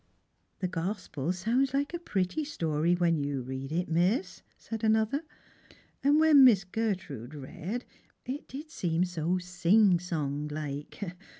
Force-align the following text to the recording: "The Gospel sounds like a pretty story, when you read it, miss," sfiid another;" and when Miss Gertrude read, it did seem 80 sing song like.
"The 0.61 0.67
Gospel 0.67 1.31
sounds 1.31 1.75
like 1.75 1.93
a 1.93 1.99
pretty 1.99 2.43
story, 2.43 2.95
when 2.95 3.19
you 3.19 3.43
read 3.43 3.71
it, 3.71 3.87
miss," 3.87 4.41
sfiid 4.59 4.83
another;" 4.83 5.21
and 6.03 6.19
when 6.19 6.43
Miss 6.43 6.63
Gertrude 6.63 7.35
read, 7.35 7.85
it 8.25 8.47
did 8.47 8.71
seem 8.71 9.03
80 9.03 9.39
sing 9.41 9.99
song 9.99 10.47
like. 10.47 11.01